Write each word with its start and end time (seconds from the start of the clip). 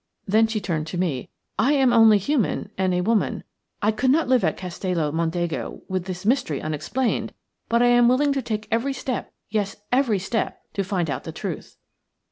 Then 0.27 0.47
she 0.47 0.59
turned 0.59 0.87
to 0.87 0.97
me. 0.97 1.29
"I 1.59 1.73
am 1.73 1.93
only 1.93 2.17
human, 2.17 2.71
and 2.75 2.91
a 2.91 3.01
woman. 3.01 3.43
I 3.83 3.91
could 3.91 4.09
not 4.09 4.27
live 4.27 4.43
at 4.43 4.57
Castello 4.57 5.11
Mondego 5.11 5.83
with 5.87 6.05
this 6.05 6.25
mystery 6.25 6.59
unexplained; 6.59 7.35
but 7.69 7.83
I 7.83 7.87
am 7.89 8.07
willing 8.07 8.33
to 8.33 8.41
take 8.41 8.67
every 8.71 8.93
step– 8.93 9.31
yes, 9.51 9.75
every 9.91 10.17
step, 10.17 10.59
to 10.73 10.83
find 10.83 11.07
out 11.07 11.23
the 11.23 11.31
truth." 11.31 11.77